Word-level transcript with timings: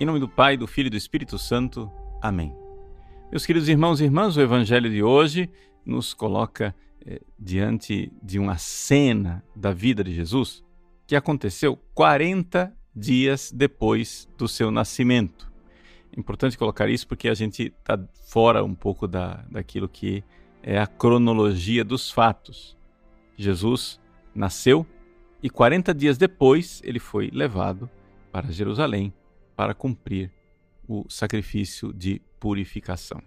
Em 0.00 0.06
nome 0.06 0.18
do 0.18 0.26
Pai, 0.26 0.56
do 0.56 0.66
Filho 0.66 0.86
e 0.86 0.90
do 0.90 0.96
Espírito 0.96 1.38
Santo. 1.38 1.92
Amém. 2.22 2.56
Meus 3.30 3.44
queridos 3.44 3.68
irmãos 3.68 4.00
e 4.00 4.04
irmãs, 4.04 4.34
o 4.34 4.40
Evangelho 4.40 4.88
de 4.88 5.02
hoje 5.02 5.50
nos 5.84 6.14
coloca 6.14 6.74
eh, 7.04 7.20
diante 7.38 8.10
de 8.22 8.38
uma 8.38 8.56
cena 8.56 9.44
da 9.54 9.74
vida 9.74 10.02
de 10.02 10.14
Jesus 10.14 10.64
que 11.06 11.14
aconteceu 11.14 11.76
40 11.92 12.74
dias 12.96 13.52
depois 13.54 14.26
do 14.38 14.48
seu 14.48 14.70
nascimento. 14.70 15.52
É 16.16 16.18
importante 16.18 16.56
colocar 16.56 16.88
isso 16.88 17.06
porque 17.06 17.28
a 17.28 17.34
gente 17.34 17.64
está 17.64 18.02
fora 18.26 18.64
um 18.64 18.74
pouco 18.74 19.06
da, 19.06 19.44
daquilo 19.50 19.86
que 19.86 20.24
é 20.62 20.78
a 20.78 20.86
cronologia 20.86 21.84
dos 21.84 22.10
fatos. 22.10 22.74
Jesus 23.36 24.00
nasceu 24.34 24.86
e 25.42 25.50
40 25.50 25.92
dias 25.92 26.16
depois 26.16 26.80
ele 26.86 26.98
foi 26.98 27.28
levado 27.30 27.86
para 28.32 28.50
Jerusalém 28.50 29.12
para 29.60 29.74
cumprir 29.74 30.32
o 30.88 31.04
sacrifício 31.06 31.92
de 31.92 32.22
purificação. 32.40 33.22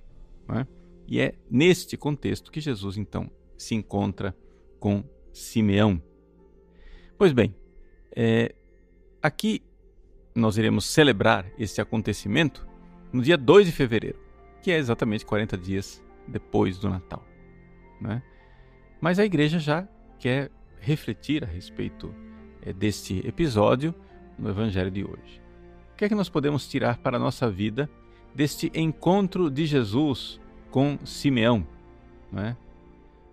É? 0.49 0.65
E 1.07 1.19
é 1.19 1.35
neste 1.47 1.95
contexto 1.95 2.51
que 2.51 2.59
Jesus 2.59 2.97
então 2.97 3.29
se 3.55 3.75
encontra 3.75 4.35
com 4.79 5.03
Simeão. 5.31 6.01
Pois 7.19 7.31
bem, 7.33 7.55
é, 8.15 8.55
aqui 9.21 9.61
nós 10.33 10.57
iremos 10.57 10.85
celebrar 10.85 11.45
esse 11.59 11.79
acontecimento 11.79 12.67
no 13.11 13.21
dia 13.21 13.37
2 13.37 13.67
de 13.67 13.71
fevereiro, 13.71 14.19
que 14.63 14.71
é 14.71 14.77
exatamente 14.79 15.23
40 15.27 15.55
dias 15.55 16.03
depois 16.27 16.79
do 16.79 16.89
Natal. 16.89 17.23
Né? 18.01 18.23
Mas 18.99 19.19
a 19.19 19.23
igreja 19.23 19.59
já 19.59 19.87
quer 20.17 20.49
refletir 20.79 21.43
a 21.43 21.47
respeito 21.47 22.11
é, 22.63 22.73
deste 22.73 23.19
episódio 23.19 23.93
no 24.35 24.49
Evangelho 24.49 24.89
de 24.89 25.03
hoje. 25.05 25.42
O 25.93 25.95
que 25.95 26.05
é 26.05 26.09
que 26.09 26.15
nós 26.15 26.27
podemos 26.27 26.67
tirar 26.67 26.97
para 26.97 27.17
a 27.17 27.19
nossa 27.19 27.49
vida 27.49 27.87
deste 28.33 28.71
encontro 28.73 29.49
de 29.49 29.63
Jesus 29.67 30.41
com 30.71 30.97
Simeão? 31.05 31.67
É? 32.35 32.55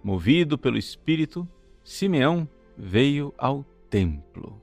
Movido 0.05 0.59
pelo 0.59 0.77
Espírito, 0.77 1.49
Simeão 1.83 2.47
veio 2.77 3.35
ao 3.39 3.65
templo. 3.89 4.61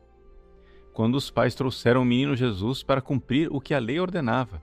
Quando 0.94 1.16
os 1.16 1.32
pais 1.32 1.56
trouxeram 1.56 2.04
o 2.04 2.06
menino 2.06 2.36
Jesus 2.36 2.84
para 2.84 3.02
cumprir 3.02 3.52
o 3.52 3.60
que 3.60 3.74
a 3.74 3.80
lei 3.80 4.00
ordenava. 4.00 4.62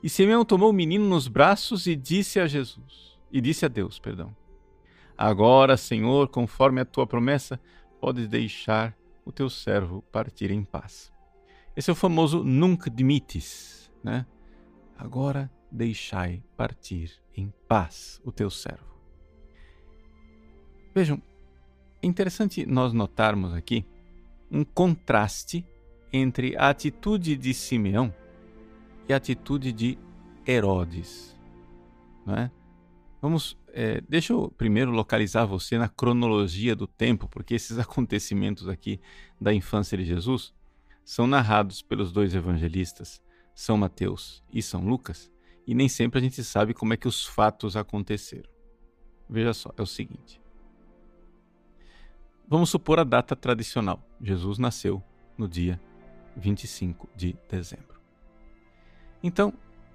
E 0.00 0.08
Simeão 0.08 0.44
tomou 0.44 0.70
o 0.70 0.72
menino 0.72 1.08
nos 1.08 1.26
braços 1.26 1.88
e 1.88 1.96
disse 1.96 2.38
a 2.38 2.46
Jesus, 2.46 3.18
e 3.32 3.40
disse 3.40 3.64
a 3.64 3.68
Deus, 3.68 3.98
perdão: 3.98 4.34
Agora, 5.18 5.76
Senhor, 5.76 6.28
conforme 6.28 6.80
a 6.80 6.84
tua 6.84 7.06
promessa, 7.06 7.60
podes 8.00 8.28
deixar 8.28 8.96
o 9.24 9.32
teu 9.32 9.50
servo 9.50 10.02
partir 10.12 10.52
em 10.52 10.62
paz 10.62 11.15
esse 11.76 11.90
é 11.90 11.92
o 11.92 11.96
famoso 11.96 12.42
nunc 12.42 12.88
dimittis, 12.88 13.92
né? 14.02 14.24
Agora 14.96 15.50
deixai 15.70 16.42
partir 16.56 17.12
em 17.36 17.52
paz 17.68 18.18
o 18.24 18.32
teu 18.32 18.48
servo. 18.48 18.96
Vejam, 20.94 21.20
é 22.02 22.06
interessante 22.06 22.64
nós 22.64 22.94
notarmos 22.94 23.52
aqui 23.52 23.84
um 24.50 24.64
contraste 24.64 25.66
entre 26.10 26.56
a 26.56 26.70
atitude 26.70 27.36
de 27.36 27.52
Simeão 27.52 28.14
e 29.06 29.12
a 29.12 29.18
atitude 29.18 29.70
de 29.70 29.98
Herodes. 30.46 31.38
Não 32.24 32.36
é? 32.36 32.50
Vamos, 33.20 33.58
é, 33.74 34.00
deixa 34.08 34.32
eu 34.32 34.50
primeiro 34.56 34.90
localizar 34.90 35.44
você 35.44 35.76
na 35.76 35.88
cronologia 35.88 36.74
do 36.74 36.86
tempo, 36.86 37.28
porque 37.28 37.54
esses 37.54 37.76
acontecimentos 37.78 38.66
aqui 38.66 38.98
da 39.38 39.52
infância 39.52 39.98
de 39.98 40.06
Jesus 40.06 40.54
são 41.06 41.24
narrados 41.24 41.82
pelos 41.82 42.10
dois 42.10 42.34
evangelistas, 42.34 43.22
São 43.54 43.76
Mateus 43.76 44.42
e 44.52 44.60
São 44.60 44.84
Lucas, 44.84 45.30
e 45.64 45.72
nem 45.72 45.88
sempre 45.88 46.18
a 46.18 46.22
gente 46.22 46.42
sabe 46.42 46.74
como 46.74 46.92
é 46.92 46.96
que 46.96 47.06
os 47.06 47.24
fatos 47.24 47.76
aconteceram. 47.76 48.50
Veja 49.30 49.54
só, 49.54 49.72
é 49.76 49.82
o 49.82 49.86
seguinte. 49.86 50.42
Vamos 52.48 52.70
supor 52.70 52.98
a 52.98 53.04
data 53.04 53.36
tradicional. 53.36 54.04
Jesus 54.20 54.58
nasceu 54.58 55.00
no 55.38 55.48
dia 55.48 55.80
25 56.36 57.08
de 57.14 57.36
dezembro. 57.48 58.00
Então, 59.22 59.54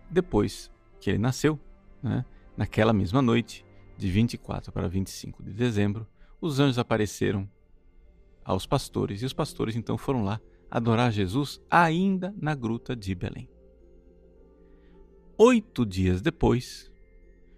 depois 0.09 0.71
que 1.01 1.09
ele 1.09 1.19
nasceu, 1.19 1.59
né, 2.01 2.23
naquela 2.55 2.93
mesma 2.93 3.21
noite, 3.21 3.65
de 3.97 4.09
24 4.09 4.71
para 4.71 4.87
25 4.87 5.43
de 5.43 5.51
dezembro, 5.51 6.07
os 6.39 6.57
anjos 6.61 6.79
apareceram 6.79 7.49
aos 8.45 8.65
pastores 8.65 9.21
e 9.21 9.25
os 9.25 9.33
pastores 9.33 9.75
então 9.75 9.97
foram 9.97 10.23
lá 10.23 10.39
adorar 10.71 11.11
Jesus 11.11 11.61
ainda 11.69 12.33
na 12.37 12.55
gruta 12.55 12.95
de 12.95 13.13
Belém. 13.13 13.49
Oito 15.37 15.85
dias 15.85 16.21
depois, 16.21 16.89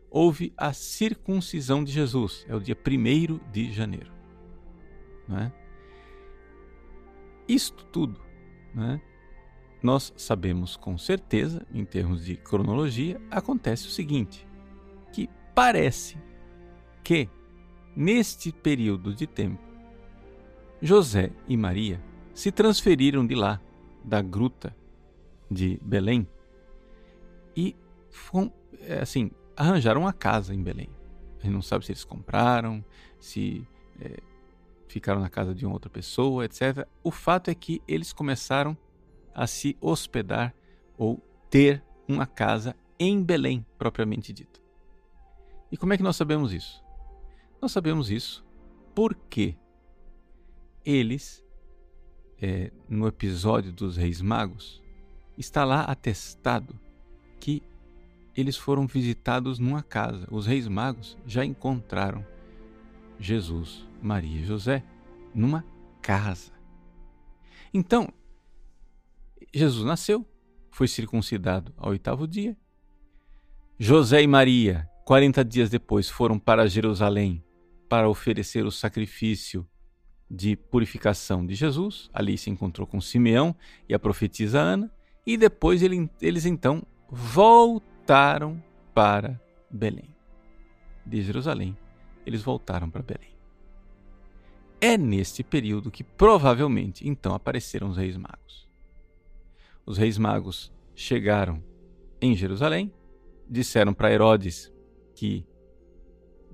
houve 0.09 0.51
a 0.57 0.73
circuncisão 0.73 1.83
de 1.83 1.91
Jesus, 1.91 2.43
é 2.49 2.55
o 2.55 2.59
dia 2.59 2.75
1 2.75 3.51
de 3.51 3.71
janeiro. 3.71 4.11
Não 5.27 5.37
é? 5.37 5.53
Isto 7.47 7.85
tudo, 7.85 8.19
é? 8.77 8.99
nós 9.83 10.13
sabemos 10.15 10.75
com 10.75 10.97
certeza, 10.97 11.67
em 11.71 11.85
termos 11.85 12.25
de 12.25 12.35
cronologia, 12.35 13.21
acontece 13.29 13.87
o 13.87 13.91
seguinte: 13.91 14.47
que 15.11 15.29
parece 15.53 16.17
que, 17.03 17.29
neste 17.95 18.51
período 18.51 19.13
de 19.13 19.27
tempo, 19.27 19.61
José 20.81 21.31
e 21.47 21.55
Maria 21.55 22.01
se 22.33 22.51
transferiram 22.51 23.25
de 23.25 23.35
lá, 23.35 23.59
da 24.03 24.21
gruta 24.21 24.75
de 25.49 25.79
Belém, 25.81 26.27
e 27.55 27.75
é, 28.81 28.99
assim, 28.99 29.31
arranjaram 29.55 30.01
uma 30.01 30.13
casa 30.13 30.53
em 30.53 30.61
Belém. 30.61 30.89
A 31.39 31.43
gente 31.43 31.53
não 31.53 31.61
sabe 31.61 31.85
se 31.85 31.91
eles 31.91 32.03
compraram, 32.03 32.83
se 33.19 33.67
é, 33.99 34.19
ficaram 34.87 35.21
na 35.21 35.29
casa 35.29 35.53
de 35.53 35.65
uma 35.65 35.73
outra 35.73 35.89
pessoa, 35.89 36.45
etc. 36.45 36.87
O 37.03 37.11
fato 37.11 37.49
é 37.49 37.55
que 37.55 37.81
eles 37.87 38.13
começaram 38.13 38.77
a 39.33 39.47
se 39.47 39.77
hospedar 39.81 40.53
ou 40.97 41.21
ter 41.49 41.83
uma 42.07 42.25
casa 42.25 42.75
em 42.99 43.21
Belém, 43.23 43.65
propriamente 43.77 44.31
dito. 44.31 44.61
E 45.71 45.77
como 45.77 45.93
é 45.93 45.97
que 45.97 46.03
nós 46.03 46.15
sabemos 46.15 46.53
isso? 46.53 46.83
Nós 47.61 47.71
sabemos 47.71 48.09
isso 48.11 48.45
porque 48.93 49.55
eles 50.85 51.42
é, 52.43 52.71
no 52.89 53.07
episódio 53.07 53.71
dos 53.71 53.95
Reis 53.95 54.19
Magos, 54.19 54.83
está 55.37 55.63
lá 55.63 55.83
atestado 55.83 56.77
que 57.39 57.63
eles 58.35 58.57
foram 58.57 58.85
visitados 58.85 59.59
numa 59.59 59.81
casa. 59.81 60.27
Os 60.29 60.45
Reis 60.45 60.67
Magos 60.67 61.17
já 61.25 61.45
encontraram 61.45 62.25
Jesus, 63.17 63.87
Maria 64.01 64.41
e 64.41 64.45
José 64.45 64.83
numa 65.33 65.65
casa. 66.01 66.51
Então, 67.73 68.09
Jesus 69.53 69.85
nasceu, 69.85 70.27
foi 70.69 70.89
circuncidado 70.89 71.73
ao 71.77 71.91
oitavo 71.91 72.27
dia. 72.27 72.57
José 73.79 74.21
e 74.21 74.27
Maria, 74.27 74.89
40 75.05 75.45
dias 75.45 75.69
depois, 75.69 76.09
foram 76.09 76.37
para 76.37 76.67
Jerusalém 76.67 77.41
para 77.87 78.09
oferecer 78.09 78.65
o 78.65 78.71
sacrifício 78.71 79.65
de 80.29 80.55
purificação 80.55 81.45
de 81.45 81.55
Jesus. 81.55 82.09
Ali 82.13 82.37
se 82.37 82.49
encontrou 82.49 82.87
com 82.87 82.99
Simeão 82.99 83.55
e 83.87 83.93
a 83.93 83.99
profetisa 83.99 84.59
Ana. 84.59 84.91
E 85.25 85.37
depois 85.37 85.81
ele, 85.81 86.09
eles 86.21 86.45
então 86.45 86.83
voltaram 87.09 88.61
para 88.93 89.39
Belém. 89.69 90.09
De 91.05 91.21
Jerusalém, 91.21 91.77
eles 92.25 92.41
voltaram 92.41 92.89
para 92.89 93.01
Belém. 93.01 93.33
É 94.79 94.97
neste 94.97 95.43
período 95.43 95.91
que 95.91 96.03
provavelmente 96.03 97.07
então 97.07 97.33
apareceram 97.33 97.89
os 97.89 97.97
reis 97.97 98.17
magos. 98.17 98.67
Os 99.85 99.97
reis 99.97 100.17
magos 100.17 100.71
chegaram 100.95 101.63
em 102.21 102.35
Jerusalém, 102.35 102.91
disseram 103.49 103.93
para 103.93 104.11
Herodes 104.11 104.71
que 105.15 105.45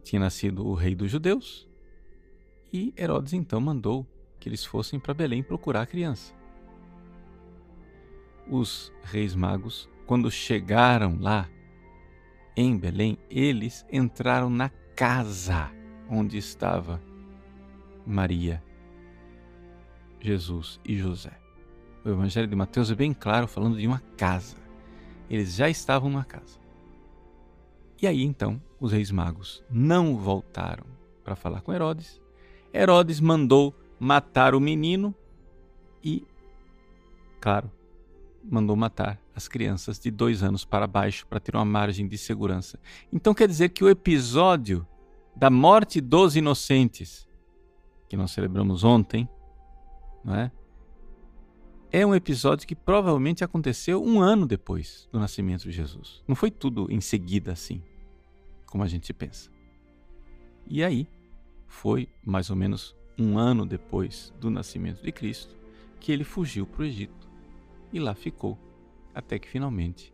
tinha 0.03 0.19
nascido 0.19 0.65
o 0.65 0.73
rei 0.73 0.95
dos 0.95 1.11
judeus, 1.11 1.68
e 2.71 2.93
Herodes 2.97 3.33
então 3.33 3.59
mandou 3.59 4.05
que 4.39 4.47
eles 4.47 4.63
fossem 4.63 4.99
para 4.99 5.13
Belém 5.13 5.43
procurar 5.43 5.81
a 5.81 5.85
criança. 5.85 6.33
Os 8.47 8.91
reis 9.03 9.35
magos, 9.35 9.89
quando 10.05 10.31
chegaram 10.31 11.17
lá 11.19 11.47
em 12.55 12.77
Belém, 12.77 13.17
eles 13.29 13.85
entraram 13.91 14.49
na 14.49 14.69
casa 14.95 15.71
onde 16.09 16.37
estava 16.37 17.01
Maria, 18.05 18.63
Jesus 20.19 20.79
e 20.83 20.97
José. 20.97 21.37
O 22.03 22.09
Evangelho 22.09 22.47
de 22.47 22.55
Mateus 22.55 22.89
é 22.89 22.95
bem 22.95 23.13
claro 23.13 23.47
falando 23.47 23.77
de 23.77 23.85
uma 23.85 23.99
casa. 24.17 24.57
Eles 25.29 25.55
já 25.55 25.69
estavam 25.69 26.09
numa 26.09 26.25
casa. 26.25 26.59
E 28.01 28.07
aí 28.07 28.23
então 28.23 28.61
os 28.79 28.93
reis 28.93 29.11
magos 29.11 29.63
não 29.69 30.17
voltaram 30.17 30.85
para 31.23 31.35
falar 31.35 31.61
com 31.61 31.73
Herodes 31.73 32.19
Herodes 32.73 33.19
mandou 33.19 33.75
matar 33.99 34.55
o 34.55 34.59
menino 34.59 35.13
e, 36.03 36.25
claro, 37.39 37.71
mandou 38.43 38.75
matar 38.75 39.19
as 39.35 39.47
crianças 39.47 39.99
de 39.99 40.11
dois 40.11 40.43
anos 40.43 40.65
para 40.65 40.87
baixo 40.87 41.25
para 41.27 41.39
ter 41.39 41.55
uma 41.55 41.65
margem 41.65 42.07
de 42.07 42.17
segurança. 42.17 42.79
Então 43.11 43.33
quer 43.33 43.47
dizer 43.47 43.69
que 43.69 43.83
o 43.83 43.89
episódio 43.89 44.85
da 45.35 45.49
morte 45.49 46.01
dos 46.01 46.35
inocentes, 46.35 47.27
que 48.07 48.17
nós 48.17 48.31
celebramos 48.31 48.83
ontem, 48.83 49.27
não 50.23 50.35
é? 50.35 50.51
é 51.91 52.05
um 52.05 52.13
episódio 52.13 52.67
que 52.67 52.75
provavelmente 52.75 53.43
aconteceu 53.43 54.03
um 54.03 54.21
ano 54.21 54.45
depois 54.45 55.07
do 55.11 55.19
nascimento 55.19 55.63
de 55.63 55.71
Jesus. 55.71 56.23
Não 56.27 56.35
foi 56.35 56.51
tudo 56.51 56.87
em 56.89 57.01
seguida 57.01 57.51
assim, 57.51 57.81
como 58.67 58.83
a 58.83 58.87
gente 58.87 59.11
pensa. 59.13 59.49
E 60.67 60.83
aí, 60.83 61.07
foi 61.69 62.09
mais 62.25 62.49
ou 62.49 62.55
menos 62.55 62.97
um 63.17 63.37
ano 63.37 63.65
depois 63.65 64.33
do 64.39 64.49
nascimento 64.49 65.01
de 65.01 65.11
Cristo 65.11 65.55
que 65.99 66.11
ele 66.11 66.23
fugiu 66.23 66.65
para 66.65 66.81
o 66.81 66.85
Egito 66.85 67.29
e 67.93 67.99
lá 67.99 68.13
ficou, 68.13 68.57
até 69.13 69.37
que 69.37 69.47
finalmente 69.47 70.13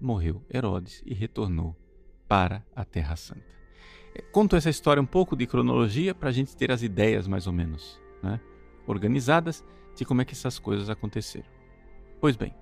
morreu 0.00 0.42
Herodes 0.52 1.02
e 1.06 1.14
retornou 1.14 1.76
para 2.26 2.64
a 2.74 2.84
Terra 2.84 3.16
Santa. 3.16 3.56
É, 4.14 4.22
conto 4.22 4.56
essa 4.56 4.70
história 4.70 5.02
um 5.02 5.06
pouco 5.06 5.36
de 5.36 5.46
cronologia 5.46 6.14
para 6.14 6.28
a 6.28 6.32
gente 6.32 6.56
ter 6.56 6.70
as 6.70 6.82
ideias 6.82 7.26
mais 7.26 7.46
ou 7.46 7.52
menos 7.52 8.00
né, 8.22 8.40
organizadas 8.86 9.64
de 9.94 10.04
como 10.04 10.22
é 10.22 10.24
que 10.24 10.32
essas 10.32 10.58
coisas 10.58 10.90
aconteceram. 10.90 11.48
Pois 12.20 12.36
bem, 12.36 12.54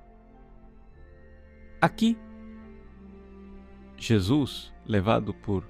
aqui 1.80 2.16
Jesus, 3.96 4.74
levado 4.84 5.32
por 5.32 5.64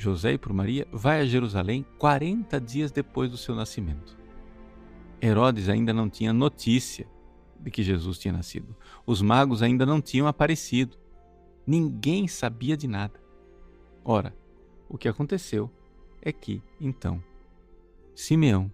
José 0.00 0.32
e 0.32 0.38
por 0.38 0.52
Maria, 0.52 0.88
vai 0.90 1.20
a 1.20 1.26
Jerusalém 1.26 1.84
40 1.98 2.58
dias 2.58 2.90
depois 2.90 3.30
do 3.30 3.36
seu 3.36 3.54
nascimento. 3.54 4.18
Herodes 5.20 5.68
ainda 5.68 5.92
não 5.92 6.08
tinha 6.08 6.32
notícia 6.32 7.06
de 7.58 7.70
que 7.70 7.82
Jesus 7.82 8.18
tinha 8.18 8.32
nascido. 8.32 8.74
Os 9.04 9.20
magos 9.20 9.62
ainda 9.62 9.84
não 9.84 10.00
tinham 10.00 10.26
aparecido. 10.26 10.96
Ninguém 11.66 12.26
sabia 12.26 12.78
de 12.78 12.88
nada. 12.88 13.20
Ora, 14.02 14.34
o 14.88 14.96
que 14.96 15.06
aconteceu 15.06 15.70
é 16.22 16.32
que, 16.32 16.62
então, 16.80 17.22
Simeão, 18.14 18.72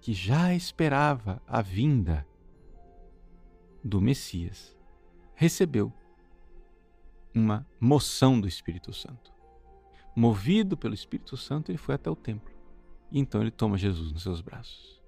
que 0.00 0.12
já 0.12 0.54
esperava 0.54 1.42
a 1.48 1.60
vinda 1.60 2.24
do 3.82 4.00
Messias, 4.00 4.76
recebeu 5.34 5.92
uma 7.34 7.66
moção 7.80 8.40
do 8.40 8.46
Espírito 8.46 8.92
Santo. 8.92 9.33
Movido 10.14 10.76
pelo 10.76 10.94
Espírito 10.94 11.36
Santo, 11.36 11.70
ele 11.70 11.78
foi 11.78 11.94
até 11.94 12.08
o 12.10 12.16
templo. 12.16 12.52
E 13.10 13.18
então 13.18 13.40
ele 13.40 13.50
toma 13.50 13.76
Jesus 13.76 14.12
nos 14.12 14.22
seus 14.22 14.40
braços. 14.40 15.02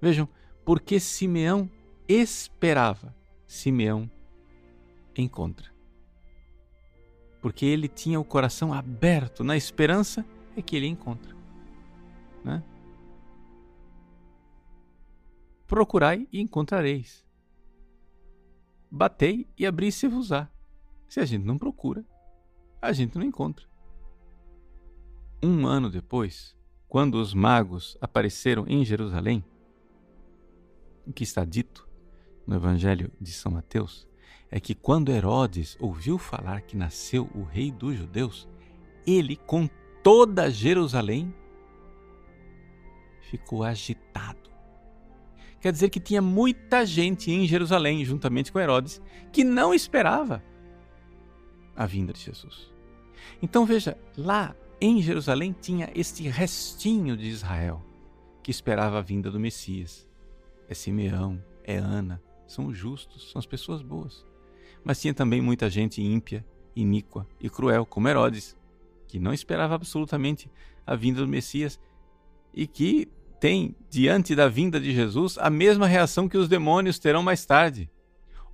Vejam, 0.00 0.28
porque 0.64 0.98
Simeão 0.98 1.70
esperava, 2.08 3.14
Simeão 3.46 4.10
encontra. 5.16 5.72
Porque 7.40 7.66
ele 7.66 7.88
tinha 7.88 8.18
o 8.18 8.24
coração 8.24 8.72
aberto 8.72 9.44
na 9.44 9.56
esperança 9.56 10.24
é 10.56 10.62
que 10.62 10.76
ele 10.76 10.86
encontra. 10.86 11.34
Né? 12.42 12.62
Procurai 15.66 16.28
e 16.32 16.40
encontrareis. 16.40 17.24
Batei 18.90 19.46
e 19.58 19.66
abri-se-vos-á. 19.66 20.48
Se 21.08 21.20
a 21.20 21.24
gente 21.24 21.44
não 21.44 21.58
procura, 21.58 22.04
a 22.80 22.92
gente 22.92 23.16
não 23.16 23.24
encontra. 23.24 23.66
Um 25.46 25.66
ano 25.66 25.90
depois, 25.90 26.56
quando 26.88 27.16
os 27.16 27.34
magos 27.34 27.98
apareceram 28.00 28.64
em 28.66 28.82
Jerusalém, 28.82 29.44
o 31.06 31.12
que 31.12 31.22
está 31.22 31.44
dito 31.44 31.86
no 32.46 32.56
Evangelho 32.56 33.12
de 33.20 33.30
São 33.30 33.52
Mateus 33.52 34.08
é 34.50 34.58
que 34.58 34.74
quando 34.74 35.12
Herodes 35.12 35.76
ouviu 35.78 36.16
falar 36.16 36.62
que 36.62 36.78
nasceu 36.78 37.28
o 37.34 37.42
rei 37.42 37.70
dos 37.70 37.94
judeus, 37.94 38.48
ele, 39.06 39.36
com 39.36 39.68
toda 40.02 40.50
Jerusalém, 40.50 41.34
ficou 43.20 43.64
agitado. 43.64 44.50
Quer 45.60 45.72
dizer 45.72 45.90
que 45.90 46.00
tinha 46.00 46.22
muita 46.22 46.86
gente 46.86 47.30
em 47.30 47.46
Jerusalém, 47.46 48.02
juntamente 48.02 48.50
com 48.50 48.58
Herodes, 48.58 48.98
que 49.30 49.44
não 49.44 49.74
esperava 49.74 50.42
a 51.76 51.84
vinda 51.84 52.14
de 52.14 52.20
Jesus. 52.20 52.72
Então 53.42 53.66
veja, 53.66 53.94
lá 54.16 54.56
em 54.80 55.00
Jerusalém 55.00 55.54
tinha 55.58 55.90
este 55.94 56.28
restinho 56.28 57.16
de 57.16 57.28
Israel 57.28 57.82
que 58.42 58.50
esperava 58.50 58.98
a 58.98 59.02
vinda 59.02 59.30
do 59.30 59.40
Messias. 59.40 60.08
É 60.68 60.74
Simeão, 60.74 61.42
é 61.62 61.76
Ana, 61.76 62.22
são 62.46 62.66
os 62.66 62.76
justos, 62.76 63.30
são 63.30 63.38
as 63.38 63.46
pessoas 63.46 63.82
boas. 63.82 64.24
Mas 64.84 65.00
tinha 65.00 65.14
também 65.14 65.40
muita 65.40 65.70
gente 65.70 66.02
ímpia, 66.02 66.44
iníqua 66.76 67.26
e 67.40 67.48
cruel, 67.48 67.86
como 67.86 68.08
Herodes, 68.08 68.56
que 69.08 69.18
não 69.18 69.32
esperava 69.32 69.74
absolutamente 69.74 70.50
a 70.86 70.94
vinda 70.94 71.20
do 71.20 71.28
Messias 71.28 71.80
e 72.52 72.66
que 72.66 73.08
tem, 73.40 73.74
diante 73.90 74.34
da 74.34 74.48
vinda 74.48 74.78
de 74.78 74.92
Jesus, 74.92 75.38
a 75.38 75.50
mesma 75.50 75.86
reação 75.86 76.28
que 76.28 76.38
os 76.38 76.48
demônios 76.48 76.98
terão 76.98 77.22
mais 77.22 77.44
tarde. 77.44 77.90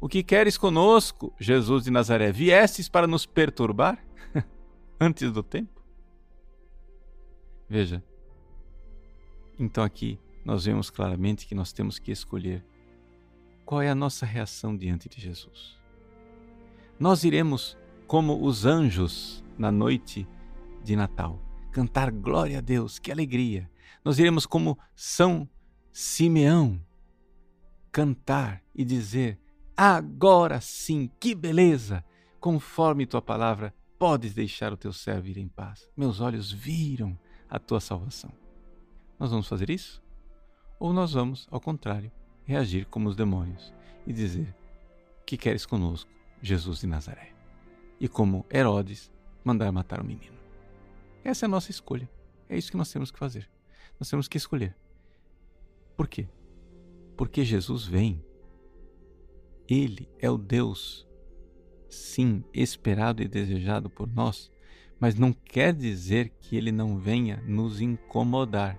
O 0.00 0.08
que 0.08 0.22
queres 0.22 0.56
conosco, 0.56 1.32
Jesus 1.38 1.84
de 1.84 1.90
Nazaré? 1.90 2.32
Viestes 2.32 2.88
para 2.88 3.06
nos 3.06 3.26
perturbar 3.26 3.98
antes 4.98 5.30
do 5.30 5.42
tempo? 5.42 5.79
Veja, 7.70 8.02
então 9.56 9.84
aqui 9.84 10.18
nós 10.44 10.64
vemos 10.64 10.90
claramente 10.90 11.46
que 11.46 11.54
nós 11.54 11.72
temos 11.72 12.00
que 12.00 12.10
escolher 12.10 12.64
qual 13.64 13.80
é 13.80 13.88
a 13.88 13.94
nossa 13.94 14.26
reação 14.26 14.76
diante 14.76 15.08
de 15.08 15.20
Jesus. 15.20 15.78
Nós 16.98 17.22
iremos, 17.22 17.78
como 18.08 18.44
os 18.44 18.66
anjos 18.66 19.44
na 19.56 19.70
noite 19.70 20.26
de 20.82 20.96
Natal, 20.96 21.40
cantar 21.70 22.10
glória 22.10 22.58
a 22.58 22.60
Deus, 22.60 22.98
que 22.98 23.12
alegria. 23.12 23.70
Nós 24.04 24.18
iremos, 24.18 24.46
como 24.46 24.76
São 24.96 25.48
Simeão, 25.92 26.84
cantar 27.92 28.64
e 28.74 28.84
dizer: 28.84 29.38
agora 29.76 30.60
sim, 30.60 31.08
que 31.20 31.36
beleza! 31.36 32.04
Conforme 32.40 33.06
tua 33.06 33.22
palavra, 33.22 33.72
podes 33.96 34.34
deixar 34.34 34.72
o 34.72 34.76
teu 34.76 34.92
servo 34.92 35.28
ir 35.28 35.38
em 35.38 35.46
paz. 35.46 35.88
Meus 35.96 36.20
olhos 36.20 36.50
viram 36.50 37.16
a 37.50 37.58
tua 37.58 37.80
salvação. 37.80 38.30
Nós 39.18 39.30
vamos 39.30 39.48
fazer 39.48 39.68
isso? 39.68 40.02
Ou 40.78 40.92
nós 40.92 41.12
vamos, 41.12 41.48
ao 41.50 41.60
contrário, 41.60 42.10
reagir 42.44 42.86
como 42.86 43.08
os 43.08 43.16
demônios 43.16 43.74
e 44.06 44.12
dizer: 44.12 44.54
Que 45.26 45.36
queres 45.36 45.66
conosco, 45.66 46.10
Jesus 46.40 46.80
de 46.80 46.86
Nazaré? 46.86 47.34
E 47.98 48.08
como 48.08 48.46
Herodes, 48.50 49.10
mandar 49.44 49.70
matar 49.72 50.00
o 50.00 50.04
menino. 50.04 50.38
Essa 51.22 51.44
é 51.44 51.46
a 51.46 51.50
nossa 51.50 51.70
escolha. 51.70 52.08
É 52.48 52.56
isso 52.56 52.70
que 52.70 52.76
nós 52.76 52.90
temos 52.90 53.10
que 53.10 53.18
fazer. 53.18 53.50
Nós 53.98 54.08
temos 54.08 54.26
que 54.26 54.38
escolher. 54.38 54.74
Por 55.96 56.08
quê? 56.08 56.26
Porque 57.16 57.44
Jesus 57.44 57.84
vem. 57.84 58.24
Ele 59.68 60.08
é 60.18 60.30
o 60.30 60.38
Deus, 60.38 61.06
sim, 61.88 62.42
esperado 62.52 63.22
e 63.22 63.28
desejado 63.28 63.88
por 63.90 64.08
nós, 64.08 64.50
mas 65.00 65.14
não 65.14 65.32
quer 65.32 65.72
dizer 65.72 66.30
que 66.40 66.56
ele 66.56 66.70
não 66.70 66.98
venha 66.98 67.42
nos 67.46 67.80
incomodar 67.80 68.78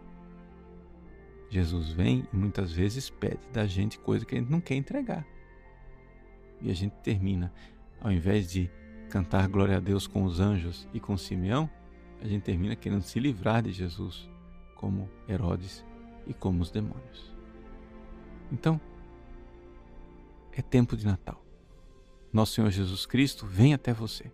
Jesus 1.51 1.89
vem 1.89 2.25
e 2.31 2.35
muitas 2.35 2.71
vezes 2.71 3.09
pede 3.09 3.41
da 3.51 3.67
gente 3.67 3.99
coisa 3.99 4.25
que 4.25 4.33
a 4.33 4.37
gente 4.39 4.49
não 4.49 4.61
quer 4.61 4.75
entregar. 4.75 5.27
E 6.61 6.71
a 6.71 6.73
gente 6.73 6.93
termina, 7.03 7.53
ao 7.99 8.09
invés 8.09 8.49
de 8.49 8.71
cantar 9.09 9.49
glória 9.49 9.75
a 9.75 9.79
Deus 9.81 10.07
com 10.07 10.23
os 10.23 10.39
anjos 10.39 10.87
e 10.93 10.99
com 10.99 11.17
Simeão, 11.17 11.69
a 12.21 12.27
gente 12.27 12.43
termina 12.43 12.73
querendo 12.73 13.01
se 13.01 13.19
livrar 13.19 13.63
de 13.63 13.73
Jesus, 13.73 14.29
como 14.77 15.09
Herodes 15.27 15.83
e 16.25 16.33
como 16.33 16.61
os 16.61 16.71
demônios. 16.71 17.35
Então, 18.49 18.79
é 20.53 20.61
tempo 20.61 20.95
de 20.95 21.05
Natal. 21.05 21.43
Nosso 22.31 22.53
Senhor 22.53 22.71
Jesus 22.71 23.05
Cristo 23.05 23.45
vem 23.45 23.73
até 23.73 23.91
você. 23.91 24.31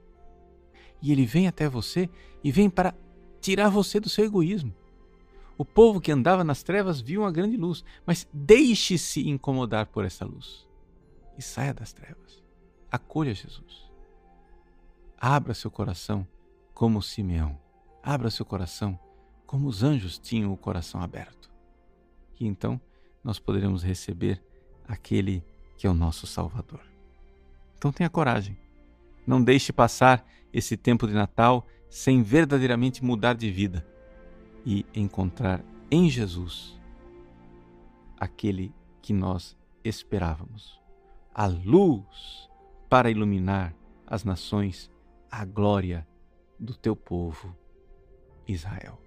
E 1.02 1.12
ele 1.12 1.26
vem 1.26 1.48
até 1.48 1.70
você 1.70 2.10
e 2.44 2.52
vem 2.52 2.70
para 2.70 2.94
tirar 3.40 3.70
você 3.70 4.00
do 4.00 4.10
seu 4.10 4.26
egoísmo 4.26 4.74
o 5.58 5.66
povo 5.66 6.00
que 6.00 6.12
andava 6.12 6.44
nas 6.44 6.62
trevas 6.62 7.02
viu 7.02 7.22
uma 7.22 7.32
grande 7.32 7.58
luz, 7.58 7.84
mas 8.06 8.28
deixe-se 8.32 9.28
incomodar 9.28 9.88
por 9.88 10.06
essa 10.06 10.24
luz 10.24 10.68
e 11.38 11.42
saia 11.42 11.74
das 11.74 11.92
trevas. 11.92 12.44
Acolha 12.92 13.34
Jesus. 13.34 13.92
Abra 15.20 15.56
seu 15.56 15.72
coração 15.72 16.28
como 16.76 17.02
Simeão. 17.02 17.58
Abra 18.04 18.30
seu 18.30 18.46
coração 18.46 19.00
como 19.48 19.68
os 19.68 19.82
anjos 19.82 20.20
tinham 20.20 20.54
o 20.54 20.58
coração 20.58 21.02
aberto. 21.02 21.50
E 22.40 22.46
então 22.46 22.80
nós 23.24 23.40
poderemos 23.40 23.82
receber 23.82 24.42
aquele 24.88 25.44
que 25.76 25.88
é 25.88 25.90
o 25.90 25.94
nosso 25.94 26.28
Salvador. 26.28 26.82
Então 27.78 27.92
tenha 27.92 28.10
coragem. 28.10 28.56
Não 29.26 29.44
deixe 29.44 29.74
passar 29.74 30.26
esse 30.54 30.76
tempo 30.78 31.08
de 31.08 31.14
Natal 31.14 31.66
sem 31.90 32.22
verdadeiramente 32.22 33.04
mudar 33.04 33.34
de 33.34 33.50
vida 33.50 33.86
e 34.66 34.86
encontrar 34.94 35.64
em 35.90 36.10
Jesus 36.10 36.78
aquele 38.20 38.74
que 39.02 39.14
nós 39.14 39.56
esperávamos, 39.84 40.82
a 41.34 41.48
luz 41.48 42.50
para 42.90 43.10
iluminar 43.10 43.74
as 44.06 44.24
nações, 44.24 44.92
a 45.32 45.46
glória 45.46 46.08
do 46.60 46.74
teu 46.74 46.96
povo, 46.96 47.56
Israel. 48.48 49.00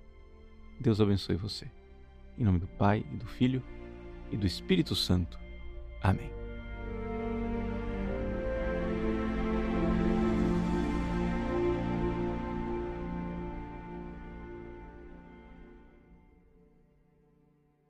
Deus 0.80 1.00
abençoe 1.00 1.36
você. 1.36 1.70
Em 2.38 2.44
nome 2.44 2.58
do 2.58 2.66
Pai, 2.66 3.04
e 3.12 3.16
do 3.16 3.26
Filho 3.26 3.62
e 4.30 4.36
do 4.36 4.46
Espírito 4.46 4.94
Santo. 4.94 5.38
Amém. 6.02 6.39